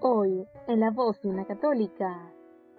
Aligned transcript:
Hoy, 0.00 0.46
en 0.68 0.78
la 0.78 0.92
voz 0.92 1.20
de 1.22 1.28
una 1.28 1.44
católica, 1.44 2.32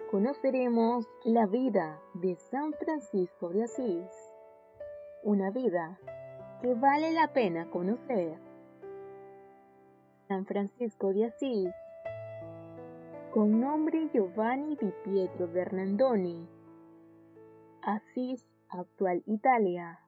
conoceremos 0.09 1.05
la 1.25 1.47
vida 1.47 1.99
de 2.13 2.37
San 2.37 2.71
Francisco 2.71 3.49
de 3.49 3.63
Asís. 3.63 4.07
Una 5.23 5.51
vida 5.51 5.99
que 6.61 6.73
vale 6.75 7.11
la 7.11 7.33
pena 7.33 7.69
conocer. 7.71 8.39
San 10.29 10.45
Francisco 10.45 11.11
de 11.11 11.25
Asís, 11.25 11.73
con 13.33 13.59
nombre 13.59 14.09
Giovanni 14.13 14.77
di 14.77 14.93
Pietro 15.03 15.49
Bernardoni, 15.49 16.47
Asís, 17.81 18.47
actual 18.69 19.23
Italia. 19.25 19.99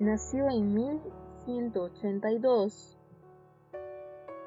Nació 0.00 0.50
en 0.50 0.74
1182 0.74 2.98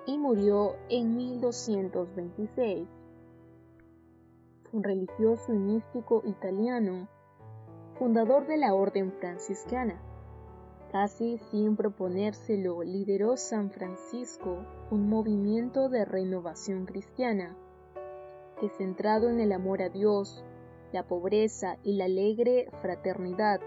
y 0.07 0.17
murió 0.17 0.77
en 0.89 1.15
1226. 1.17 2.87
Fue 4.63 4.77
un 4.77 4.83
religioso 4.83 5.53
y 5.53 5.57
místico 5.59 6.23
italiano, 6.25 7.09
fundador 7.99 8.47
de 8.47 8.57
la 8.57 8.73
Orden 8.73 9.11
Franciscana. 9.11 10.01
Casi 10.93 11.37
sin 11.51 11.75
proponérselo, 11.75 12.81
lideró 12.83 13.35
San 13.35 13.69
Francisco 13.69 14.65
un 14.89 15.09
movimiento 15.09 15.89
de 15.89 16.05
renovación 16.05 16.85
cristiana 16.85 17.57
que 18.61 18.69
centrado 18.69 19.29
en 19.29 19.41
el 19.41 19.51
amor 19.51 19.81
a 19.81 19.89
Dios, 19.89 20.43
la 20.93 21.03
pobreza 21.03 21.77
y 21.83 21.97
la 21.97 22.05
alegre 22.05 22.69
fraternidad, 22.81 23.59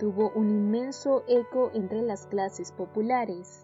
tuvo 0.00 0.32
un 0.34 0.50
inmenso 0.50 1.22
eco 1.28 1.70
entre 1.72 2.02
las 2.02 2.26
clases 2.26 2.72
populares 2.72 3.63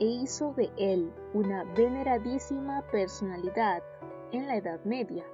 e 0.00 0.04
hizo 0.04 0.52
de 0.54 0.70
él 0.76 1.12
una 1.34 1.64
veneradísima 1.64 2.82
personalidad 2.90 3.82
en 4.32 4.46
la 4.46 4.56
Edad 4.56 4.82
Media. 4.84 5.24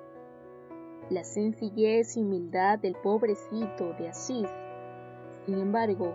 La 1.09 1.23
sencillez 1.23 2.17
y 2.17 2.21
humildad 2.21 2.81
del 2.81 2.97
pobrecito 2.97 3.93
de 3.95 4.09
Asís, 4.09 4.49
sin 5.47 5.61
embargo, 5.61 6.13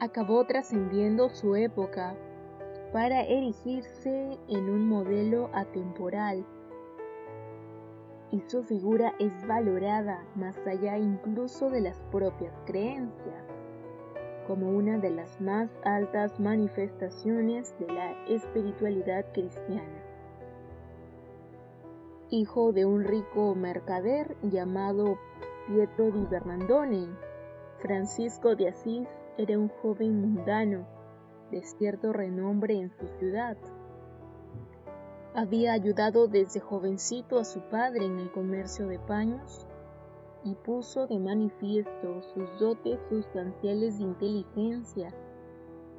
acabó 0.00 0.44
trascendiendo 0.44 1.30
su 1.30 1.54
época 1.54 2.16
para 2.92 3.22
erigirse 3.22 4.38
en 4.48 4.68
un 4.68 4.88
modelo 4.88 5.48
atemporal 5.52 6.44
y 8.32 8.40
su 8.48 8.64
figura 8.64 9.14
es 9.18 9.46
valorada 9.46 10.24
más 10.34 10.58
allá 10.66 10.98
incluso 10.98 11.70
de 11.70 11.80
las 11.80 11.96
propias 12.10 12.52
creencias 12.66 13.55
como 14.46 14.70
una 14.70 14.98
de 14.98 15.10
las 15.10 15.40
más 15.40 15.70
altas 15.84 16.38
manifestaciones 16.38 17.74
de 17.78 17.86
la 17.88 18.12
espiritualidad 18.28 19.26
cristiana. 19.32 20.02
Hijo 22.30 22.72
de 22.72 22.84
un 22.84 23.04
rico 23.04 23.54
mercader 23.54 24.36
llamado 24.42 25.18
Pietro 25.66 26.10
di 26.10 26.24
Bernardone, 26.26 27.08
Francisco 27.78 28.56
de 28.56 28.68
Asís 28.68 29.08
era 29.36 29.58
un 29.58 29.68
joven 29.68 30.20
mundano 30.20 30.86
de 31.50 31.62
cierto 31.62 32.12
renombre 32.12 32.74
en 32.74 32.90
su 32.90 33.06
ciudad. 33.18 33.56
Había 35.34 35.72
ayudado 35.72 36.28
desde 36.28 36.60
jovencito 36.60 37.38
a 37.38 37.44
su 37.44 37.60
padre 37.68 38.06
en 38.06 38.18
el 38.18 38.30
comercio 38.30 38.86
de 38.86 38.98
paños 38.98 39.66
y 40.46 40.54
puso 40.54 41.08
de 41.08 41.18
manifiesto 41.18 42.22
sus 42.22 42.58
dotes 42.60 43.00
sustanciales 43.08 43.98
de 43.98 44.04
inteligencia 44.04 45.12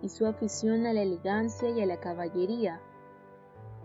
y 0.01 0.07
su 0.07 0.25
afición 0.25 0.85
a 0.85 0.93
la 0.93 1.01
elegancia 1.01 1.69
y 1.69 1.81
a 1.81 1.85
la 1.85 1.99
caballería. 1.99 2.81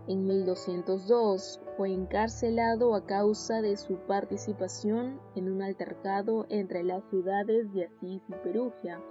En 0.07 0.25
1202 0.25 1.59
fue 1.75 1.91
encarcelado 1.91 2.95
a 2.95 3.05
causa 3.05 3.61
de 3.61 3.75
su 3.75 3.97
participación 4.07 5.19
en 5.35 5.51
un 5.51 5.61
altercado 5.61 6.45
entre 6.49 6.83
las 6.83 7.03
ciudades 7.09 7.73
de 7.73 7.85
Asís 7.85 8.21
y 8.29 8.33
Perugia. 8.43 9.01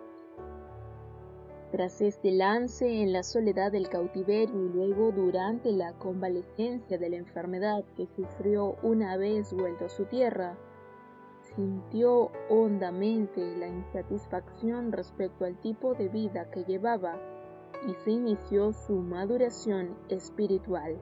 Tras 1.70 2.00
este 2.00 2.32
lance 2.32 3.02
en 3.02 3.12
la 3.12 3.22
soledad 3.22 3.72
del 3.72 3.88
cautiverio 3.88 4.66
y 4.66 4.68
luego 4.70 5.12
durante 5.12 5.72
la 5.72 5.92
convalecencia 5.98 6.98
de 6.98 7.10
la 7.10 7.16
enfermedad 7.16 7.84
que 7.96 8.06
sufrió 8.16 8.76
una 8.82 9.16
vez 9.16 9.52
vuelto 9.54 9.86
a 9.86 9.88
su 9.88 10.04
tierra, 10.04 10.58
sintió 11.54 12.30
hondamente 12.48 13.56
la 13.56 13.68
insatisfacción 13.68 14.92
respecto 14.92 15.44
al 15.44 15.56
tipo 15.60 15.94
de 15.94 16.08
vida 16.08 16.50
que 16.50 16.64
llevaba 16.64 17.18
y 17.86 17.94
se 17.94 18.12
inició 18.12 18.72
su 18.72 18.94
maduración 18.94 19.96
espiritual. 20.08 20.96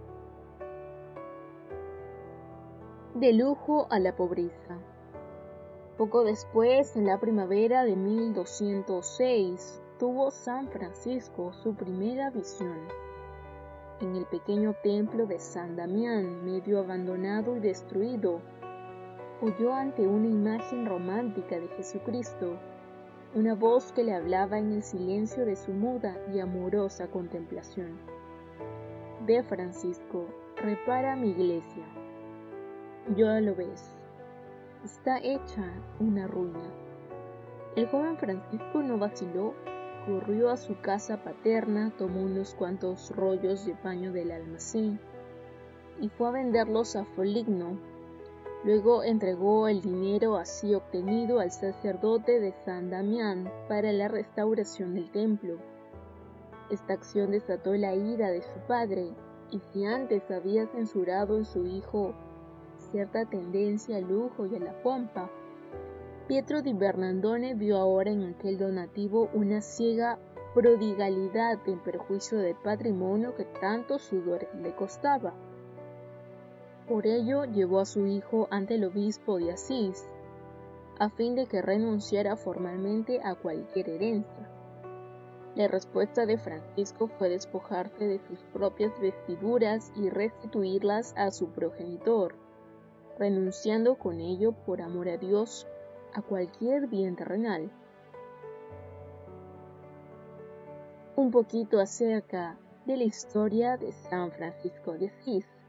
De 3.15 3.33
lujo 3.33 3.87
a 3.91 3.99
la 3.99 4.15
pobreza. 4.17 4.79
Poco 5.99 6.25
después, 6.25 6.97
en 6.97 7.07
la 7.07 7.21
primavera 7.21 7.85
de 7.85 7.97
1206, 7.97 9.83
tuvo 9.99 10.31
San 10.31 10.69
Francisco 10.69 11.53
su 11.53 11.75
primera 11.75 12.31
visión. 12.31 12.79
En 14.01 14.17
el 14.17 14.25
pequeño 14.25 14.75
templo 14.83 15.27
de 15.27 15.39
San 15.39 15.77
Damián, 15.77 16.43
medio 16.43 16.79
abandonado 16.79 17.55
y 17.57 17.61
destruido, 17.61 18.41
oyó 19.43 19.73
ante 19.73 20.07
una 20.07 20.29
imagen 20.29 20.85
romántica 20.85 21.59
de 21.59 21.69
Jesucristo 21.69 22.59
una 23.35 23.55
voz 23.55 23.93
que 23.93 24.05
le 24.05 24.13
hablaba 24.13 24.59
en 24.59 24.73
el 24.73 24.83
silencio 24.83 25.47
de 25.47 25.57
su 25.57 25.73
muda 25.73 26.19
y 26.35 26.41
amorosa 26.41 27.07
contemplación. 27.07 27.99
Ve 29.25 29.43
Francisco, 29.43 30.27
repara 30.57 31.17
mi 31.17 31.31
iglesia. 31.31 31.85
Ya 33.17 33.41
lo 33.41 33.55
ves, 33.55 33.95
está 34.85 35.19
hecha 35.19 35.73
una 36.01 36.27
ruina. 36.27 36.71
El 37.77 37.87
joven 37.87 38.19
Francisco 38.19 38.83
no 38.83 38.99
vaciló, 38.99 39.55
corrió 40.07 40.51
a 40.51 40.57
su 40.57 40.79
casa 40.81 41.23
paterna, 41.23 41.93
tomó 41.97 42.23
unos 42.23 42.55
cuantos 42.55 43.15
rollos 43.17 43.65
de 43.65 43.75
paño 43.75 44.13
del 44.13 44.33
almacén 44.33 44.99
y 46.01 46.09
fue 46.09 46.29
a 46.29 46.33
venderlos 46.33 46.97
a 46.97 47.05
Foligno 47.05 47.79
Luego 48.63 49.03
entregó 49.03 49.69
el 49.69 49.81
dinero 49.81 50.37
así 50.37 50.75
obtenido 50.75 51.41
al 51.41 51.51
sacerdote 51.51 52.41
de 52.41 52.53
San 52.65 52.91
Damián 52.91 53.51
para 53.69 53.91
la 53.93 54.09
restauración 54.09 54.95
del 54.95 55.11
templo. 55.11 55.57
Esta 56.71 56.93
acción 56.93 57.31
desató 57.31 57.75
la 57.75 57.95
ira 57.95 58.31
de 58.31 58.43
su 58.43 58.59
padre, 58.69 59.15
y 59.51 59.61
si 59.73 59.85
antes 59.85 60.31
había 60.31 60.67
censurado 60.67 61.39
en 61.39 61.45
su 61.45 61.67
hijo 61.67 62.15
cierta 62.91 63.25
tendencia 63.25 63.97
al 63.97 64.05
lujo 64.05 64.47
y 64.47 64.57
a 64.57 64.61
la 64.61 64.83
pompa, 64.83 65.31
Pietro 66.29 66.63
di 66.63 66.73
Bernardone 66.75 67.55
vio 67.55 67.79
ahora 67.79 68.13
en 68.13 68.23
aquel 68.23 68.57
donativo 68.57 69.29
una 69.33 69.61
ciega 69.61 70.19
prodigalidad 70.55 71.59
en 71.67 71.81
perjuicio 71.81 72.39
del 72.39 72.55
patrimonio 72.55 73.35
que 73.35 73.47
tanto 73.47 73.99
sudor 73.99 74.47
le 74.63 74.73
costaba. 74.77 75.35
Por 76.91 77.07
ello 77.07 77.45
llevó 77.45 77.79
a 77.79 77.85
su 77.85 78.09
hijo 78.09 78.49
ante 78.51 78.75
el 78.75 78.83
obispo 78.83 79.39
de 79.39 79.53
Asís, 79.53 80.05
a 80.99 81.09
fin 81.09 81.37
de 81.37 81.47
que 81.47 81.63
renunciara 81.63 82.35
formalmente 82.35 83.21
a 83.23 83.37
cualquier 83.37 83.91
herencia. 83.91 84.51
La 85.55 85.69
respuesta 85.69 86.27
de 86.27 86.37
Francisco 86.37 87.07
fue 87.07 87.29
despojarse 87.29 88.09
de 88.09 88.19
sus 88.27 88.41
propias 88.53 88.91
vestiduras 89.01 89.93
y 89.95 90.11
restituirlas 90.11 91.15
a 91.17 91.31
su 91.31 91.51
progenitor, 91.51 92.35
renunciando 93.21 93.95
con 93.95 94.21
ello 94.21 94.51
por 94.51 94.83
amor 94.83 95.11
a 95.11 95.17
Dios 95.17 95.69
a 96.13 96.23
cualquier 96.23 96.89
bien 96.89 97.15
terrenal. 97.15 97.71
Un 101.15 101.31
poquito 101.31 101.79
acerca 101.79 102.59
de 102.85 102.97
la 102.97 103.05
historia 103.05 103.77
de 103.77 103.93
San 103.93 104.33
Francisco 104.33 104.99
de 104.99 105.07
Asís. 105.07 105.60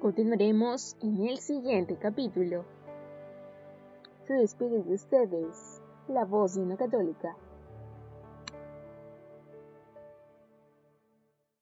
Continuaremos 0.00 0.94
en 1.00 1.26
el 1.26 1.38
siguiente 1.38 1.96
capítulo. 1.96 2.66
Se 4.26 4.34
despide 4.34 4.82
de 4.82 4.94
ustedes 4.94 5.80
la 6.06 6.26
voz 6.26 6.54
de 6.54 6.60
una 6.60 6.76
católica. 6.76 7.34